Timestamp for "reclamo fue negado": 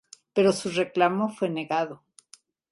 0.71-2.01